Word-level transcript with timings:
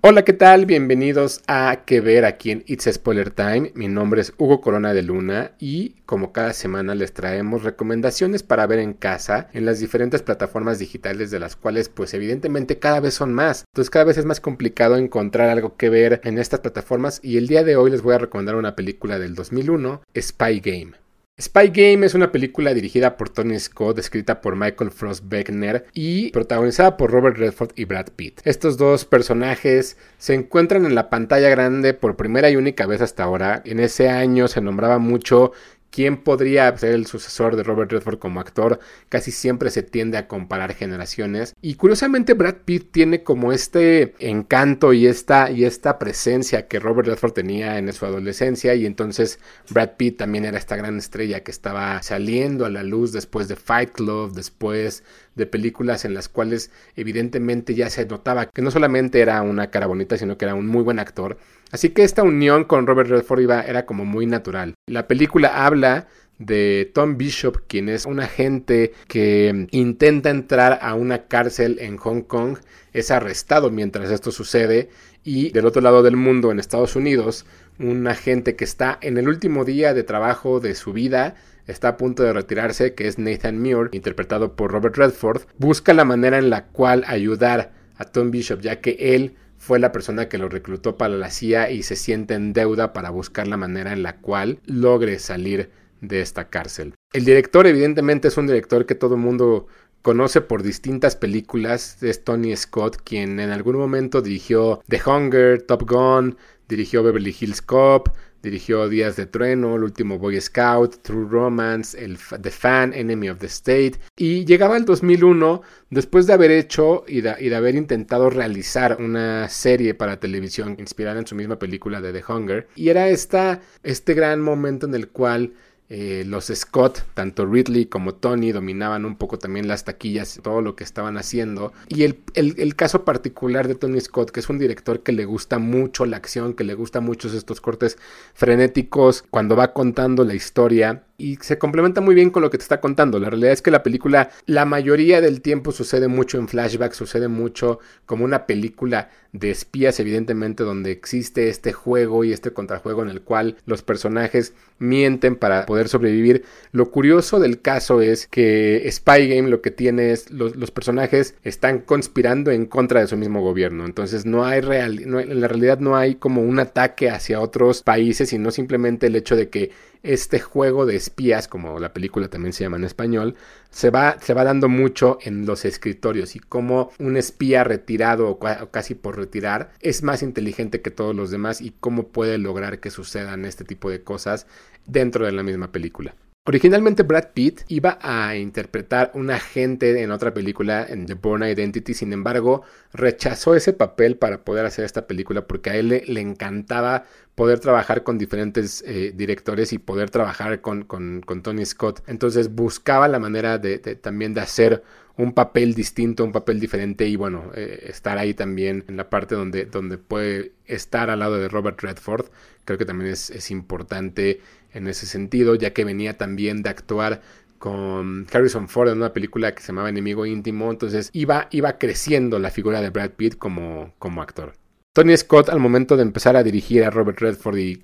Hola, 0.00 0.24
¿qué 0.24 0.32
tal? 0.32 0.64
Bienvenidos 0.64 1.42
a 1.48 1.82
Que 1.84 2.00
Ver 2.00 2.24
aquí 2.24 2.52
en 2.52 2.62
It's 2.68 2.88
Spoiler 2.88 3.32
Time. 3.32 3.72
Mi 3.74 3.88
nombre 3.88 4.20
es 4.20 4.32
Hugo 4.38 4.60
Corona 4.60 4.94
de 4.94 5.02
Luna 5.02 5.56
y 5.58 5.96
como 6.06 6.32
cada 6.32 6.52
semana 6.52 6.94
les 6.94 7.12
traemos 7.12 7.64
recomendaciones 7.64 8.44
para 8.44 8.68
ver 8.68 8.78
en 8.78 8.92
casa 8.92 9.48
en 9.52 9.66
las 9.66 9.80
diferentes 9.80 10.22
plataformas 10.22 10.78
digitales 10.78 11.32
de 11.32 11.40
las 11.40 11.56
cuales 11.56 11.88
pues 11.88 12.14
evidentemente 12.14 12.78
cada 12.78 13.00
vez 13.00 13.14
son 13.14 13.34
más. 13.34 13.64
Entonces 13.72 13.90
cada 13.90 14.04
vez 14.04 14.18
es 14.18 14.24
más 14.24 14.38
complicado 14.38 14.96
encontrar 14.96 15.48
algo 15.48 15.76
que 15.76 15.88
ver 15.88 16.20
en 16.22 16.38
estas 16.38 16.60
plataformas 16.60 17.18
y 17.20 17.36
el 17.36 17.48
día 17.48 17.64
de 17.64 17.74
hoy 17.74 17.90
les 17.90 18.02
voy 18.02 18.14
a 18.14 18.18
recomendar 18.18 18.54
una 18.54 18.76
película 18.76 19.18
del 19.18 19.34
2001, 19.34 20.02
Spy 20.16 20.60
Game. 20.60 20.92
Spy 21.40 21.68
Game 21.68 22.04
es 22.04 22.14
una 22.14 22.32
película 22.32 22.74
dirigida 22.74 23.16
por 23.16 23.28
Tony 23.28 23.60
Scott, 23.60 23.96
escrita 24.00 24.40
por 24.40 24.56
Michael 24.56 24.90
Frost 24.90 25.22
Beckner 25.28 25.86
y 25.94 26.32
protagonizada 26.32 26.96
por 26.96 27.12
Robert 27.12 27.36
Redford 27.36 27.70
y 27.76 27.84
Brad 27.84 28.08
Pitt. 28.16 28.40
Estos 28.42 28.76
dos 28.76 29.04
personajes 29.04 29.96
se 30.18 30.34
encuentran 30.34 30.84
en 30.84 30.96
la 30.96 31.10
pantalla 31.10 31.48
grande 31.48 31.94
por 31.94 32.16
primera 32.16 32.50
y 32.50 32.56
única 32.56 32.86
vez 32.86 33.02
hasta 33.02 33.22
ahora. 33.22 33.62
En 33.64 33.78
ese 33.78 34.08
año 34.08 34.48
se 34.48 34.60
nombraba 34.60 34.98
mucho 34.98 35.52
quién 35.90 36.18
podría 36.18 36.76
ser 36.76 36.94
el 36.94 37.06
sucesor 37.06 37.56
de 37.56 37.62
Robert 37.62 37.90
Redford 37.90 38.18
como 38.18 38.40
actor, 38.40 38.78
casi 39.08 39.30
siempre 39.30 39.70
se 39.70 39.82
tiende 39.82 40.18
a 40.18 40.28
comparar 40.28 40.74
generaciones. 40.74 41.54
Y 41.60 41.74
curiosamente 41.74 42.34
Brad 42.34 42.56
Pitt 42.64 42.90
tiene 42.90 43.22
como 43.22 43.52
este 43.52 44.14
encanto 44.18 44.92
y 44.92 45.06
esta, 45.06 45.50
y 45.50 45.64
esta 45.64 45.98
presencia 45.98 46.66
que 46.68 46.80
Robert 46.80 47.08
Redford 47.08 47.32
tenía 47.32 47.78
en 47.78 47.92
su 47.92 48.06
adolescencia 48.06 48.74
y 48.74 48.86
entonces 48.86 49.38
Brad 49.70 49.96
Pitt 49.96 50.18
también 50.18 50.44
era 50.44 50.58
esta 50.58 50.76
gran 50.76 50.98
estrella 50.98 51.42
que 51.42 51.50
estaba 51.50 52.02
saliendo 52.02 52.64
a 52.64 52.70
la 52.70 52.82
luz 52.82 53.12
después 53.12 53.48
de 53.48 53.56
Fight 53.56 53.92
Club, 53.92 54.34
después 54.34 55.04
de 55.38 55.46
películas 55.46 56.04
en 56.04 56.12
las 56.12 56.28
cuales 56.28 56.70
evidentemente 56.96 57.74
ya 57.74 57.88
se 57.88 58.04
notaba 58.04 58.46
que 58.46 58.60
no 58.60 58.70
solamente 58.70 59.20
era 59.20 59.40
una 59.40 59.70
cara 59.70 59.86
bonita, 59.86 60.18
sino 60.18 60.36
que 60.36 60.44
era 60.44 60.54
un 60.54 60.66
muy 60.66 60.82
buen 60.82 60.98
actor. 60.98 61.38
Así 61.70 61.90
que 61.90 62.02
esta 62.02 62.22
unión 62.22 62.64
con 62.64 62.86
Robert 62.86 63.08
Redford 63.08 63.40
iba, 63.40 63.62
era 63.62 63.86
como 63.86 64.04
muy 64.04 64.26
natural. 64.26 64.74
La 64.86 65.08
película 65.08 65.64
habla 65.64 66.08
de 66.38 66.90
Tom 66.94 67.16
Bishop, 67.16 67.66
quien 67.66 67.88
es 67.88 68.06
un 68.06 68.20
agente 68.20 68.92
que 69.08 69.66
intenta 69.70 70.30
entrar 70.30 70.78
a 70.82 70.94
una 70.94 71.26
cárcel 71.26 71.78
en 71.80 71.96
Hong 71.96 72.22
Kong, 72.22 72.58
es 72.92 73.10
arrestado 73.10 73.70
mientras 73.70 74.10
esto 74.10 74.30
sucede 74.30 74.88
y 75.24 75.50
del 75.50 75.66
otro 75.66 75.82
lado 75.82 76.02
del 76.02 76.16
mundo, 76.16 76.50
en 76.50 76.58
Estados 76.58 76.96
Unidos, 76.96 77.44
un 77.78 78.06
agente 78.06 78.56
que 78.56 78.64
está 78.64 78.98
en 79.02 79.18
el 79.18 79.28
último 79.28 79.64
día 79.64 79.94
de 79.94 80.02
trabajo 80.02 80.60
de 80.60 80.74
su 80.74 80.92
vida, 80.92 81.34
está 81.68 81.88
a 81.88 81.96
punto 81.96 82.24
de 82.24 82.32
retirarse, 82.32 82.94
que 82.94 83.06
es 83.06 83.18
Nathan 83.18 83.60
Muir, 83.60 83.90
interpretado 83.92 84.56
por 84.56 84.72
Robert 84.72 84.96
Redford, 84.96 85.42
busca 85.58 85.94
la 85.94 86.04
manera 86.04 86.38
en 86.38 86.50
la 86.50 86.66
cual 86.66 87.04
ayudar 87.06 87.72
a 87.96 88.04
Tom 88.04 88.30
Bishop, 88.30 88.60
ya 88.60 88.80
que 88.80 88.96
él 89.14 89.36
fue 89.58 89.78
la 89.78 89.92
persona 89.92 90.28
que 90.28 90.38
lo 90.38 90.48
reclutó 90.48 90.96
para 90.96 91.14
la 91.14 91.30
CIA 91.30 91.70
y 91.70 91.82
se 91.82 91.96
siente 91.96 92.34
en 92.34 92.52
deuda 92.52 92.92
para 92.92 93.10
buscar 93.10 93.46
la 93.46 93.56
manera 93.56 93.92
en 93.92 94.02
la 94.02 94.16
cual 94.16 94.60
logre 94.66 95.18
salir 95.18 95.70
de 96.00 96.20
esta 96.20 96.48
cárcel. 96.48 96.94
El 97.12 97.24
director 97.24 97.66
evidentemente 97.66 98.28
es 98.28 98.36
un 98.36 98.46
director 98.46 98.86
que 98.86 98.94
todo 98.94 99.16
el 99.16 99.20
mundo 99.20 99.66
conoce 100.02 100.40
por 100.40 100.62
distintas 100.62 101.16
películas, 101.16 102.02
es 102.02 102.24
Tony 102.24 102.56
Scott, 102.56 102.96
quien 103.02 103.40
en 103.40 103.50
algún 103.50 103.76
momento 103.76 104.22
dirigió 104.22 104.80
The 104.88 105.00
Hunger, 105.04 105.62
Top 105.62 105.90
Gun, 105.90 106.36
dirigió 106.68 107.02
Beverly 107.02 107.34
Hills 107.38 107.62
Cop, 107.62 108.08
Dirigió 108.42 108.88
Días 108.88 109.16
de 109.16 109.26
Trueno, 109.26 109.76
El 109.76 109.82
último 109.82 110.18
Boy 110.18 110.40
Scout, 110.40 111.02
True 111.02 111.26
Romance, 111.28 112.02
el, 112.02 112.18
The 112.40 112.50
Fan, 112.50 112.92
Enemy 112.94 113.30
of 113.30 113.38
the 113.38 113.46
State. 113.46 113.94
Y 114.16 114.44
llegaba 114.44 114.76
el 114.76 114.84
2001 114.84 115.62
después 115.90 116.26
de 116.26 116.34
haber 116.34 116.50
hecho 116.50 117.04
y 117.08 117.20
de, 117.20 117.56
haber 117.56 117.74
intentado 117.74 118.30
realizar 118.30 118.98
una 119.00 119.48
serie 119.48 119.94
para 119.94 120.20
televisión 120.20 120.76
inspirada 120.78 121.18
en 121.18 121.26
su 121.26 121.34
misma 121.34 121.58
película 121.58 122.00
de 122.00 122.12
The 122.12 122.32
Hunger. 122.32 122.68
Y 122.76 122.90
era 122.90 123.08
esta, 123.08 123.60
este 123.82 124.14
gran 124.14 124.40
momento 124.40 124.86
en 124.86 124.94
el 124.94 125.08
cual 125.08 125.54
eh, 125.90 126.24
los 126.26 126.46
Scott, 126.46 127.04
tanto 127.14 127.46
Ridley 127.46 127.86
como 127.86 128.14
Tony, 128.14 128.52
dominaban 128.52 129.06
un 129.06 129.16
poco 129.16 129.38
también 129.38 129.68
las 129.68 129.84
taquillas, 129.84 130.38
todo 130.42 130.60
lo 130.60 130.76
que 130.76 130.84
estaban 130.84 131.16
haciendo. 131.16 131.72
Y 131.88 132.02
el, 132.02 132.20
el, 132.34 132.76
caso 132.76 133.04
particular 133.04 133.68
de 133.68 133.74
Tony 133.74 133.98
Scott, 134.00 134.30
que 134.30 134.40
es 134.40 134.50
un 134.50 134.58
director 134.58 135.02
que 135.02 135.12
le 135.12 135.24
gusta 135.24 135.58
mucho 135.58 136.04
la 136.04 136.18
acción, 136.18 136.52
que 136.52 136.64
le 136.64 136.74
gusta 136.74 137.00
mucho 137.00 137.28
estos 137.28 137.62
cortes 137.62 137.96
frenéticos, 138.34 139.24
cuando 139.30 139.56
va 139.56 139.72
contando 139.72 140.24
la 140.24 140.34
historia, 140.34 141.04
y 141.20 141.36
se 141.40 141.58
complementa 141.58 142.00
muy 142.00 142.14
bien 142.14 142.30
con 142.30 142.42
lo 142.42 142.48
que 142.48 142.58
te 142.58 142.62
está 142.62 142.80
contando. 142.80 143.18
La 143.18 143.28
realidad 143.28 143.52
es 143.52 143.60
que 143.60 143.72
la 143.72 143.82
película, 143.82 144.30
la 144.46 144.64
mayoría 144.64 145.20
del 145.20 145.42
tiempo 145.42 145.72
sucede 145.72 146.06
mucho 146.06 146.38
en 146.38 146.46
flashback, 146.46 146.92
sucede 146.92 147.26
mucho 147.26 147.80
como 148.06 148.24
una 148.24 148.46
película 148.46 149.10
de 149.32 149.50
espías, 149.50 149.98
evidentemente, 149.98 150.62
donde 150.62 150.92
existe 150.92 151.48
este 151.48 151.72
juego 151.72 152.22
y 152.22 152.32
este 152.32 152.52
contrajuego 152.52 153.02
en 153.02 153.08
el 153.08 153.20
cual 153.20 153.56
los 153.66 153.82
personajes 153.82 154.54
mienten 154.78 155.34
para 155.34 155.66
poder 155.66 155.88
sobrevivir. 155.88 156.44
Lo 156.70 156.92
curioso 156.92 157.40
del 157.40 157.60
caso 157.60 158.00
es 158.00 158.28
que 158.28 158.88
Spy 158.90 159.28
Game 159.28 159.50
lo 159.50 159.60
que 159.60 159.72
tiene 159.72 160.12
es 160.12 160.30
los, 160.30 160.54
los 160.54 160.70
personajes 160.70 161.34
están 161.42 161.80
conspirando 161.80 162.52
en 162.52 162.66
contra 162.66 163.00
de 163.00 163.08
su 163.08 163.16
mismo 163.16 163.42
gobierno. 163.42 163.84
Entonces 163.84 164.24
no 164.24 164.44
hay 164.44 164.60
real, 164.60 165.00
no, 165.10 165.18
en 165.18 165.40
la 165.40 165.48
realidad 165.48 165.80
no 165.80 165.96
hay 165.96 166.14
como 166.14 166.42
un 166.42 166.60
ataque 166.60 167.10
hacia 167.10 167.40
otros 167.40 167.82
países, 167.82 168.28
sino 168.28 168.52
simplemente 168.52 169.08
el 169.08 169.16
hecho 169.16 169.34
de 169.34 169.48
que 169.48 169.72
este 170.02 170.40
juego 170.40 170.86
de 170.86 170.96
espías, 170.96 171.48
como 171.48 171.78
la 171.78 171.92
película 171.92 172.28
también 172.28 172.52
se 172.52 172.64
llama 172.64 172.76
en 172.76 172.84
español, 172.84 173.34
se 173.70 173.90
va, 173.90 174.18
se 174.20 174.34
va 174.34 174.44
dando 174.44 174.68
mucho 174.68 175.18
en 175.22 175.46
los 175.46 175.64
escritorios 175.64 176.36
y 176.36 176.40
cómo 176.40 176.90
un 176.98 177.16
espía 177.16 177.64
retirado 177.64 178.28
o, 178.28 178.38
casi 178.70 178.94
por 178.94 179.16
retirar 179.16 179.72
es 179.80 180.02
más 180.02 180.22
inteligente 180.22 180.80
que 180.80 180.90
todos 180.90 181.14
los 181.14 181.30
demás 181.30 181.60
y 181.60 181.74
cómo 181.80 182.08
puede 182.08 182.38
lograr 182.38 182.80
que 182.80 182.90
sucedan 182.90 183.44
este 183.44 183.64
tipo 183.64 183.90
de 183.90 184.02
cosas 184.02 184.46
dentro 184.86 185.26
de 185.26 185.32
la 185.32 185.42
misma 185.42 185.72
película. 185.72 186.14
Originalmente 186.44 187.02
Brad 187.02 187.32
Pitt 187.34 187.60
iba 187.68 187.98
a 188.00 188.34
interpretar 188.34 189.10
un 189.12 189.30
agente 189.30 190.02
en 190.02 190.10
otra 190.10 190.32
película, 190.32 190.86
en 190.88 191.04
The 191.04 191.12
Born 191.12 191.42
Identity, 191.42 191.92
sin 191.92 192.14
embargo 192.14 192.62
rechazó 192.94 193.54
ese 193.54 193.74
papel 193.74 194.16
para 194.16 194.44
poder 194.44 194.64
hacer 194.64 194.86
esta 194.86 195.06
película 195.06 195.46
porque 195.46 195.68
a 195.68 195.76
él 195.76 195.88
le, 195.88 196.20
encantaba 196.22 197.04
poder 197.34 197.58
trabajar 197.58 198.02
con 198.02 198.16
diferentes 198.16 198.82
eh, 198.86 199.12
directores 199.14 199.74
y 199.74 199.78
poder 199.78 200.08
trabajar 200.08 200.62
con, 200.62 200.84
con, 200.84 201.22
Tony 201.42 201.66
Scott. 201.66 202.02
Entonces 202.06 202.54
buscaba 202.54 203.08
la 203.08 203.18
manera 203.18 203.58
de, 203.58 203.78
también 203.78 204.32
de 204.32 204.40
hacer 204.40 204.82
un 205.18 205.32
papel 205.32 205.74
distinto, 205.74 206.24
un 206.24 206.32
papel 206.32 206.60
diferente 206.60 207.06
y 207.06 207.16
bueno, 207.16 207.50
eh, 207.54 207.86
estar 207.88 208.18
ahí 208.18 208.34
también 208.34 208.84
en 208.88 208.96
la 208.96 209.10
parte 209.10 209.34
donde, 209.34 209.66
donde 209.66 209.98
puede 209.98 210.52
estar 210.64 211.10
al 211.10 211.18
lado 211.18 211.38
de 211.38 211.48
Robert 211.48 211.80
Redford. 211.80 212.26
Creo 212.64 212.78
que 212.78 212.84
también 212.84 213.10
es, 213.10 213.28
es 213.30 213.50
importante 213.50 214.40
en 214.72 214.86
ese 214.86 215.06
sentido, 215.06 215.56
ya 215.56 215.72
que 215.72 215.84
venía 215.84 216.16
también 216.16 216.62
de 216.62 216.70
actuar 216.70 217.20
con 217.58 218.28
Harrison 218.32 218.68
Ford 218.68 218.90
en 218.90 218.98
una 218.98 219.12
película 219.12 219.54
que 219.54 219.60
se 219.60 219.68
llamaba 219.68 219.88
Enemigo 219.88 220.24
Íntimo, 220.24 220.70
entonces 220.70 221.10
iba, 221.12 221.48
iba 221.50 221.78
creciendo 221.78 222.38
la 222.38 222.50
figura 222.50 222.80
de 222.80 222.90
Brad 222.90 223.10
Pitt 223.10 223.36
como, 223.36 223.92
como 223.98 224.22
actor. 224.22 224.52
Tony 224.92 225.16
Scott 225.16 225.48
al 225.48 225.60
momento 225.60 225.96
de 225.96 226.02
empezar 226.02 226.36
a 226.36 226.42
dirigir 226.42 226.84
a 226.84 226.90
Robert 226.90 227.20
Redford 227.20 227.56
y, 227.58 227.82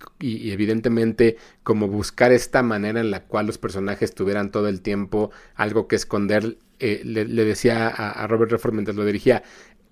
evidentemente 0.51 1.37
como 1.63 1.87
buscar 1.87 2.33
esta 2.33 2.63
manera 2.63 3.01
en 3.01 3.11
la 3.11 3.25
cual 3.25 3.47
los 3.47 3.59
personajes 3.59 4.15
tuvieran 4.15 4.51
todo 4.51 4.69
el 4.69 4.81
tiempo 4.81 5.31
algo 5.55 5.87
que 5.87 5.97
esconder, 5.97 6.59
eh, 6.81 7.03
le, 7.05 7.25
decía 7.27 7.89
a, 7.89 8.11
a 8.11 8.27
Robert 8.27 8.51
Redford 8.51 8.73
mientras 8.73 8.97
lo 8.97 9.05
dirigía, 9.05 9.45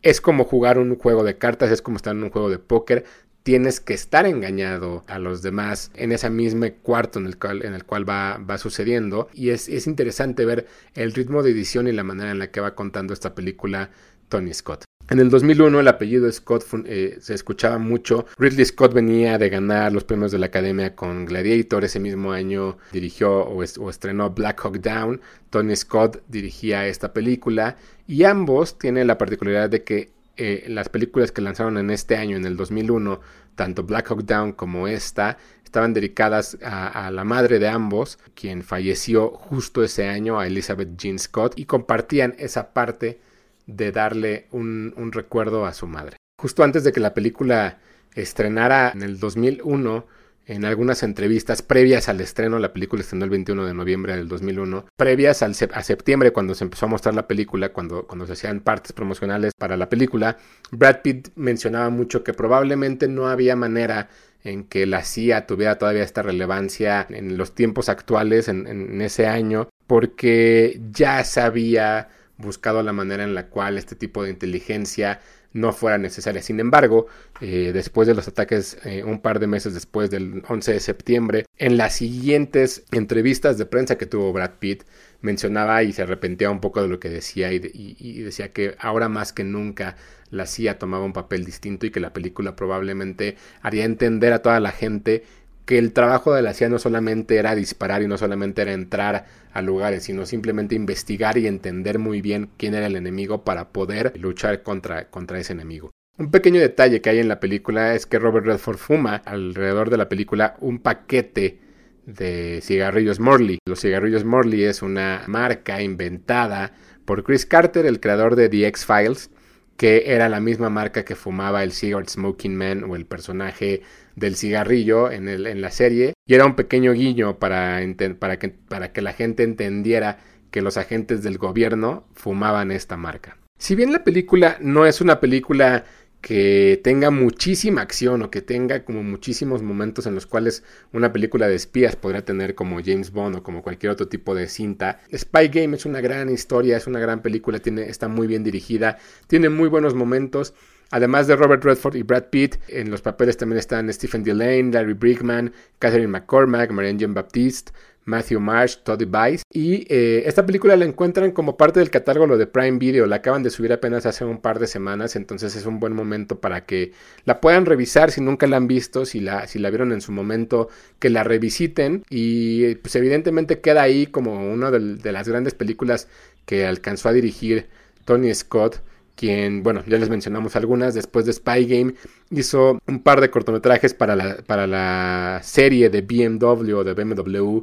es 0.02 0.20
como 0.20 0.44
jugar 0.44 0.78
un 0.78 0.96
juego 0.96 1.22
de 1.22 1.38
cartas, 1.38 1.70
es 1.70 1.80
como 1.80 1.96
estar 1.96 2.14
en 2.14 2.24
un 2.24 2.30
juego 2.30 2.50
de 2.50 2.58
póker, 2.58 3.04
tienes 3.42 3.80
que 3.80 3.94
estar 3.94 4.26
engañado 4.26 5.04
a 5.06 5.18
los 5.18 5.42
demás 5.42 5.90
en 5.94 6.12
ese 6.12 6.30
mismo 6.30 6.66
cuarto 6.82 7.18
en 7.18 7.26
el 7.26 7.38
cual, 7.38 7.65
en 7.65 7.74
el 7.74 7.84
cual 7.84 8.08
va, 8.08 8.38
va 8.38 8.58
sucediendo. 8.58 9.28
Y 9.32 9.50
es, 9.50 9.68
es 9.68 9.86
interesante 9.86 10.44
ver 10.44 10.66
el 10.94 11.12
ritmo 11.12 11.42
de 11.42 11.50
edición 11.50 11.88
y 11.88 11.92
la 11.92 12.04
manera 12.04 12.30
en 12.30 12.38
la 12.38 12.50
que 12.50 12.60
va 12.60 12.74
contando 12.74 13.12
esta 13.12 13.34
película 13.34 13.91
Tony 14.28 14.54
Scott. 14.54 14.84
En 15.10 15.19
el 15.19 15.28
2001 15.28 15.81
el 15.81 15.89
apellido 15.89 16.31
Scott 16.31 16.65
eh, 16.87 17.19
se 17.21 17.34
escuchaba 17.34 17.78
mucho. 17.78 18.27
Ridley 18.39 18.65
Scott 18.65 18.95
venía 18.95 19.37
de 19.37 19.51
ganar 19.51 19.93
los 19.93 20.04
premios 20.04 20.33
de 20.33 20.39
la 20.39 20.47
Academia 20.47 20.95
con 20.95 21.27
Gladiator. 21.27 21.84
Ese 21.84 22.01
mismo 22.01 22.33
año 22.33 22.78
dirigió 22.93 23.43
o, 23.43 23.63
estrenó 23.63 24.31
Black 24.31 24.65
Hawk 24.65 24.78
Down. 24.78 25.21
Tony 25.51 25.77
Scott 25.77 26.22
dirigía 26.28 26.87
esta 26.87 27.13
película 27.13 27.77
y 28.07 28.25
ambos 28.25 28.78
tienen 28.78 29.07
la 29.07 29.19
particularidad 29.19 29.69
de 29.69 29.84
que 29.84 30.13
eh, 30.39 30.65
las 30.69 30.89
películas 30.89 31.31
que 31.31 31.43
lanzaron 31.43 31.77
en 31.77 31.91
este 31.91 32.16
año, 32.16 32.37
en 32.37 32.47
el 32.47 32.57
2001, 32.57 33.21
tanto 33.54 33.83
Black 33.83 34.10
Hawk 34.10 34.25
Down 34.25 34.53
como 34.53 34.89
esta, 34.89 35.37
estaban 35.72 35.95
dedicadas 35.95 36.59
a, 36.63 37.10
la 37.10 37.25
madre 37.25 37.59
de 37.59 37.69
ambos, 37.69 38.19
quien 38.34 38.63
falleció 38.63 39.31
justo 39.31 39.83
ese 39.83 40.09
año, 40.09 40.39
a 40.39 40.47
Elizabeth 40.47 40.97
Jean 40.97 41.19
Scott, 41.19 41.54
y 41.57 41.65
compartían 41.65 42.34
esa 42.39 42.72
parte 42.72 43.21
de 43.66 43.92
darle 43.92 44.47
un, 44.50 44.94
un 44.97 45.12
recuerdo 45.12 45.66
a 45.66 45.72
su 45.72 45.86
madre. 45.86 46.16
Justo 46.41 46.64
antes 46.64 46.84
de 46.84 46.92
que 46.92 47.00
la 47.00 47.14
película 47.14 47.78
estrenara 48.14 48.91
en 48.91 49.03
el 49.03 49.18
2001, 49.18 50.06
en 50.47 50.64
algunas 50.64 51.03
entrevistas 51.03 51.62
previas 51.62 52.09
al 52.09 52.20
estreno, 52.20 52.59
la 52.59 52.72
película 52.72 53.03
estrenó 53.03 53.24
el 53.24 53.30
21 53.30 53.64
de 53.64 53.74
noviembre 53.74 54.16
del 54.16 54.28
2001, 54.28 54.86
previas 54.97 55.42
al 55.42 55.54
a 55.72 55.82
septiembre 55.82 56.32
cuando 56.32 56.54
se 56.54 56.64
empezó 56.64 56.86
a 56.86 56.88
mostrar 56.88 57.14
la 57.14 57.28
película, 57.28 57.72
cuando, 57.72 58.06
cuando 58.06 58.26
se 58.26 58.32
hacían 58.32 58.60
partes 58.60 58.92
promocionales 58.92 59.53
para 59.56 59.76
la 59.76 59.88
película, 59.88 60.36
Brad 60.70 61.03
Pitt 61.03 61.28
mencionaba 61.36 61.91
mucho 61.91 62.24
que 62.24 62.34
probablemente 62.34 63.06
no 63.06 63.28
había 63.28 63.54
manera 63.54 64.08
en 64.44 64.65
que 64.65 64.86
la 64.86 65.04
CIA 65.04 65.47
tuviera 65.47 65.78
todavía 65.78 66.03
esta 66.03 66.22
relevancia 66.22 67.06
en 67.08 67.36
los 67.36 67.54
tiempos 67.54 67.88
actuales, 67.88 68.48
en, 68.48 69.00
ese 69.00 69.26
año, 69.26 69.68
porque 69.86 70.80
ya 70.91 71.22
se 71.22 71.41
había 71.41 72.08
buscado 72.42 72.83
la 72.83 72.92
manera 72.92 73.24
en 73.24 73.34
la 73.34 73.47
cual 73.47 73.78
este 73.78 73.97
tipo 73.97 74.22
de 74.22 74.30
inteligencia 74.30 75.21
no 75.53 75.72
fuera 75.72 75.98
necesaria. 75.98 76.42
Sin 76.42 76.60
embargo, 76.60 77.06
eh, 77.41 77.71
después 77.72 78.09
de 78.09 78.15
los 78.15 78.28
ataques, 78.28 78.78
eh, 78.84 79.04
un 79.04 79.21
par 79.21 79.39
de 79.39 79.47
meses 79.47 79.74
después 79.74 80.10
del 80.10 80.42
11 80.48 80.72
de 80.72 80.80
septiembre, 80.80 81.47
en 81.59 81.77
las 81.77 81.94
siguientes 81.94 82.84
entrevistas 82.91 83.59
de 83.59 83.66
prensa 83.66 83.98
que 83.98 84.06
tuvo 84.06 84.33
Brad 84.33 84.53
Pitt, 84.59 84.84
mencionaba 85.21 85.83
y 85.83 85.92
se 85.92 86.03
arrepentía 86.03 86.50
un 86.50 86.60
poco 86.60 86.83
de 86.83 86.89
lo 86.89 86.98
que 86.98 87.09
decía 87.09 87.53
y, 87.53 87.60
y, 87.72 88.22
decía 88.22 88.53
que 88.53 88.74
ahora 88.78 89.09
más 89.09 89.33
que 89.33 89.44
nunca 89.44 89.97
la 90.30 90.47
CIA 90.47 90.78
tomaba 90.78 91.04
un 91.04 91.12
papel 91.12 91.44
distinto 91.44 91.86
y 91.86 91.91
que 91.91 92.00
la 92.00 92.12
película 92.12 92.56
probablemente 92.56 93.36
haría 93.60 93.84
entender 93.84 94.33
a 94.33 94.41
toda 94.41 94.59
la 94.59 94.72
gente 94.72 95.24
que 95.64 95.78
el 95.78 95.92
trabajo 95.92 96.34
de 96.34 96.42
la 96.42 96.54
CIA 96.54 96.68
no 96.68 96.78
solamente 96.78 97.36
era 97.36 97.54
disparar 97.54 98.03
y 98.03 98.09
no 98.09 98.18
solamente 98.18 98.62
era 98.62 98.72
entrar 98.72 99.26
a 99.53 99.62
lugares, 99.62 100.04
sino 100.04 100.26
simplemente 100.26 100.74
investigar 100.74 101.38
y 101.38 101.47
entender 101.47 101.98
muy 101.98 102.20
bien 102.20 102.50
quién 102.56 102.74
era 102.74 102.86
el 102.86 102.97
enemigo 102.97 103.44
para 103.44 103.68
poder 103.68 104.12
luchar 104.18 104.62
contra, 104.62 105.09
contra 105.09 105.38
ese 105.38 105.53
enemigo. 105.53 105.91
Un 106.18 106.30
pequeño 106.30 106.60
detalle 106.60 107.00
que 107.00 107.10
hay 107.10 107.18
en 107.20 107.28
la 107.28 107.41
película 107.41 107.94
es 107.94 108.06
que 108.06 108.18
Robert 108.18 108.47
Redford 108.47 108.76
fuma 108.76 109.16
alrededor 109.24 109.88
de 109.88 109.97
la 109.97 110.09
película 110.09 110.56
un 110.60 110.78
paquete 110.78 111.59
de 112.06 112.60
cigarrillos 112.62 113.20
Morley. 113.20 113.58
Los 113.66 113.80
cigarrillos 113.80 114.24
Morley 114.24 114.65
es 114.65 114.82
una 114.82 115.22
marca 115.26 115.80
inventada 115.80 116.72
por 117.04 117.24
Chris 117.24 117.47
Carter, 117.47 117.86
el 117.86 118.00
creador 118.00 118.36
de 118.36 118.48
The 118.48 118.66
X-Files, 118.66 119.30
que 119.76 120.04
era 120.06 120.28
la 120.28 120.41
misma 120.41 120.70
marca 120.70 121.04
que 121.04 121.16
fumaba 121.16 121.65
el 121.65 121.72
Cigarette 121.72 122.10
Smoking 122.10 122.56
Man 122.56 122.84
o 122.84 122.94
el 122.94 123.06
personaje 123.06 123.82
del 124.16 124.36
cigarrillo 124.36 125.10
en, 125.10 125.28
el, 125.28 125.47
en 125.47 125.60
la 125.60 125.70
serie. 125.70 126.14
Y 126.26 126.34
era 126.34 126.47
un 126.47 126.56
pequeño 126.56 126.92
guiño 126.92 127.38
para, 127.38 127.80
para, 128.18 128.38
que, 128.38 128.48
para 128.48 128.92
que 128.92 129.03
la 129.03 129.12
gente 129.12 129.42
entendiera 129.42 130.18
que 130.50 130.62
los 130.62 130.76
agentes 130.76 131.22
del 131.22 131.38
gobierno 131.38 132.06
fumaban 132.14 132.70
esta 132.70 132.97
marca. 132.97 133.38
Si 133.59 133.74
bien 133.74 133.92
la 133.92 134.04
película 134.04 134.59
no 134.60 134.86
es 134.86 135.00
una 135.00 135.20
película 135.20 135.84
que 136.22 136.80
tenga 136.84 137.10
muchísima 137.10 137.82
acción 137.82 138.22
o 138.22 138.30
que 138.30 138.42
tenga 138.42 138.84
como 138.84 139.03
muchísimos 139.03 139.60
momentos 139.62 140.06
en 140.06 140.15
los 140.15 140.24
cuales 140.24 140.62
una 140.92 141.12
película 141.12 141.48
de 141.48 141.56
espías 141.56 141.97
podría 141.97 142.24
tener 142.24 142.54
como 142.54 142.80
James 142.82 143.10
Bond 143.10 143.36
o 143.36 143.42
como 143.42 143.62
cualquier 143.62 143.91
otro 143.91 144.06
tipo 144.06 144.34
de 144.34 144.48
cinta. 144.48 145.00
Spy 145.12 145.48
Game 145.48 145.76
es 145.76 145.84
una 145.84 146.00
gran 146.00 146.30
historia, 146.30 146.76
es 146.76 146.86
una 146.86 147.00
gran 147.00 147.22
película, 147.22 147.58
tiene, 147.58 147.88
está 147.88 148.06
muy 148.06 148.28
bien 148.28 148.44
dirigida, 148.44 148.98
tiene 149.26 149.48
muy 149.48 149.68
buenos 149.68 149.94
momentos. 149.94 150.54
Además 150.92 151.27
de 151.27 151.36
Robert 151.36 151.65
Redford 151.65 151.97
y 151.97 152.03
Brad 152.03 152.24
Pitt, 152.24 152.56
en 152.68 152.91
los 152.91 153.00
papeles 153.00 153.39
también 153.39 153.59
están 153.59 153.91
Stephen 153.91 154.22
Delane, 154.22 154.71
Larry 154.71 154.92
Brickman, 154.92 155.50
Catherine 155.78 156.09
McCormack, 156.09 156.71
Marianne 156.71 156.98
Jean 156.98 157.15
Baptiste, 157.15 157.72
Matthew 158.04 158.41
Marsh, 158.41 158.77
Todd 158.83 159.03
Bice. 159.06 159.42
Y 159.50 159.86
eh, 159.89 160.24
esta 160.27 160.44
película 160.44 160.77
la 160.77 160.84
encuentran 160.84 161.30
como 161.33 161.56
parte 161.56 161.80
del 161.80 161.89
catálogo 161.89 162.36
de 162.36 162.47
Prime 162.47 162.78
Video. 162.78 163.06
La 163.06 163.16
acaban 163.16 163.42
de 163.42 163.48
subir 163.48 163.72
apenas 163.72 164.04
hace 164.04 164.27
un 164.27 164.39
par 164.39 164.59
de 164.59 164.66
semanas. 164.66 165.16
Entonces 165.16 165.56
es 165.56 165.65
un 165.65 165.80
buen 165.80 165.94
momento 165.94 166.41
para 166.41 166.66
que 166.66 166.92
la 167.24 167.41
puedan 167.41 167.65
revisar 167.65 168.10
si 168.10 168.21
nunca 168.21 168.47
la 168.47 168.59
han 168.59 168.68
visto. 168.68 169.06
Si 169.06 169.21
la, 169.21 169.47
si 169.47 169.59
la 169.59 169.71
vieron 169.71 169.92
en 169.92 170.03
su 170.03 170.12
momento, 170.12 170.68
que 170.98 171.10
la 171.10 171.24
revisiten. 171.24 172.04
Y 172.10 172.74
pues 172.77 172.94
evidentemente 172.97 173.60
queda 173.60 173.83
ahí 173.83 174.06
como 174.06 174.53
una 174.53 174.71
de 174.71 175.12
las 175.12 175.28
grandes 175.28 175.54
películas 175.54 176.09
que 176.44 176.66
alcanzó 176.66 177.09
a 177.09 177.12
dirigir 177.12 177.68
Tony 178.04 178.34
Scott 178.34 178.83
quien, 179.16 179.62
bueno, 179.62 179.82
ya 179.86 179.98
les 179.98 180.09
mencionamos 180.09 180.56
algunas, 180.56 180.94
después 180.94 181.26
de 181.26 181.32
Spy 181.32 181.66
Game 181.66 181.94
hizo 182.30 182.78
un 182.86 183.03
par 183.03 183.20
de 183.20 183.30
cortometrajes 183.30 183.94
para 183.94 184.16
la, 184.16 184.36
para 184.38 184.66
la 184.66 185.41
serie 185.42 185.91
de 185.91 186.03
BMW 186.03 186.74
o 186.74 186.84
de 186.84 186.94
BMW 186.94 187.60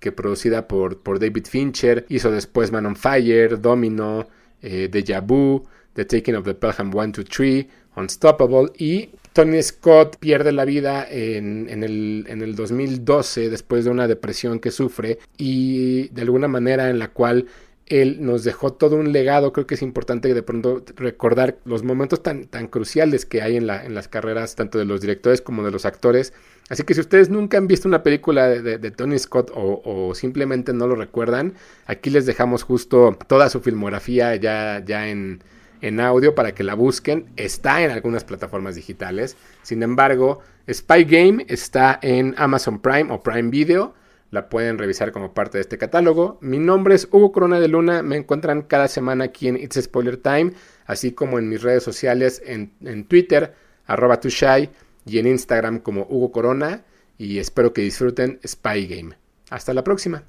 que 0.00 0.12
producida 0.12 0.68
por, 0.68 0.98
por 0.98 1.18
David 1.18 1.46
Fincher, 1.48 2.06
hizo 2.08 2.30
después 2.30 2.70
Man 2.70 2.86
on 2.86 2.96
Fire, 2.96 3.60
Domino, 3.60 4.28
eh, 4.62 4.88
Deja 4.90 5.20
Vu, 5.20 5.64
The 5.94 6.04
Taking 6.04 6.36
of 6.36 6.44
the 6.44 6.54
Pelham 6.54 6.94
1, 6.94 7.12
2, 7.12 7.24
3, 7.24 7.66
Unstoppable 7.96 8.70
y 8.78 9.10
Tony 9.32 9.62
Scott 9.62 10.16
pierde 10.18 10.52
la 10.52 10.64
vida 10.64 11.06
en, 11.10 11.68
en, 11.68 11.82
el, 11.82 12.24
en, 12.28 12.42
el, 12.42 12.54
2012 12.54 13.50
después 13.50 13.84
de 13.84 13.90
una 13.90 14.06
depresión 14.06 14.60
que 14.60 14.70
sufre 14.70 15.18
y 15.36 16.08
de 16.08 16.22
alguna 16.22 16.46
manera 16.46 16.90
en 16.90 16.98
la 16.98 17.08
cual 17.08 17.46
él 17.88 18.18
nos 18.20 18.44
dejó 18.44 18.72
todo 18.72 18.96
un 18.96 19.12
legado. 19.12 19.52
Creo 19.52 19.66
que 19.66 19.74
es 19.74 19.82
importante 19.82 20.32
de 20.32 20.42
pronto 20.42 20.82
recordar 20.96 21.58
los 21.64 21.82
momentos 21.82 22.22
tan, 22.22 22.46
tan 22.46 22.66
cruciales 22.68 23.26
que 23.26 23.42
hay 23.42 23.56
en, 23.56 23.66
la, 23.66 23.84
en 23.84 23.94
las 23.94 24.08
carreras 24.08 24.54
tanto 24.54 24.78
de 24.78 24.84
los 24.84 25.00
directores 25.00 25.40
como 25.40 25.64
de 25.64 25.70
los 25.70 25.84
actores. 25.84 26.32
Así 26.68 26.82
que 26.82 26.94
si 26.94 27.00
ustedes 27.00 27.30
nunca 27.30 27.56
han 27.56 27.66
visto 27.66 27.88
una 27.88 28.02
película 28.02 28.48
de, 28.48 28.90
Tony 28.90 29.18
Scott 29.18 29.50
o, 29.54 30.14
simplemente 30.14 30.72
no 30.72 30.86
lo 30.86 30.96
recuerdan, 30.96 31.54
aquí 31.86 32.10
les 32.10 32.26
dejamos 32.26 32.62
justo 32.62 33.16
toda 33.26 33.48
su 33.48 33.60
filmografía 33.60 34.36
ya, 34.36 34.82
ya 34.84 35.08
en, 35.08 35.42
en 35.80 36.00
audio 36.00 36.34
para 36.34 36.52
que 36.52 36.64
la 36.64 36.74
busquen. 36.74 37.26
Está 37.36 37.82
en 37.82 37.90
algunas 37.90 38.24
plataformas 38.24 38.74
digitales. 38.74 39.36
Sin 39.62 39.82
embargo, 39.82 40.40
Spy 40.70 41.04
Game 41.04 41.46
está 41.48 41.98
en 42.02 42.34
Amazon 42.36 42.80
Prime 42.80 43.10
o 43.12 43.22
Prime 43.22 43.50
Video 43.50 43.94
la 44.30 44.48
pueden 44.48 44.78
revisar 44.78 45.12
como 45.12 45.32
parte 45.32 45.58
de 45.58 45.62
este 45.62 45.78
catálogo. 45.78 46.38
Mi 46.40 46.58
nombre 46.58 46.94
es 46.94 47.08
Hugo 47.10 47.32
Corona 47.32 47.60
de 47.60 47.68
Luna, 47.68 48.02
me 48.02 48.16
encuentran 48.16 48.62
cada 48.62 48.88
semana 48.88 49.24
aquí 49.24 49.48
en 49.48 49.56
It's 49.56 49.80
Spoiler 49.82 50.16
Time, 50.16 50.52
así 50.86 51.12
como 51.12 51.38
en 51.38 51.48
mis 51.48 51.62
redes 51.62 51.82
sociales 51.82 52.42
en, 52.44 53.04
Twitter, 53.04 53.54
arroba 53.86 54.20
tushai, 54.20 54.70
y 55.06 55.18
en 55.18 55.26
Instagram 55.26 55.78
como 55.78 56.06
Hugo 56.08 56.32
Corona, 56.32 56.84
y 57.16 57.38
espero 57.38 57.72
que 57.72 57.82
disfruten 57.82 58.38
Spy 58.46 58.86
Game. 58.86 59.16
Hasta 59.50 59.72
la 59.72 59.82
próxima. 59.82 60.24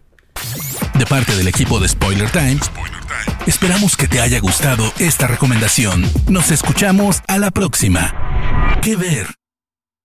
De 0.97 1.05
parte 1.05 1.35
del 1.35 1.47
equipo 1.47 1.79
de 1.79 1.87
Spoiler 1.87 2.29
Time, 2.31 2.59
esperamos 3.47 3.97
que 3.97 4.07
te 4.07 4.21
haya 4.21 4.39
gustado 4.39 4.83
esta 4.99 5.27
recomendación. 5.27 6.03
Nos 6.29 6.51
escuchamos 6.51 7.21
a 7.27 7.37
la 7.37 7.51
próxima. 7.51 8.79
¿Qué 8.81 8.95
ver? 8.95 9.27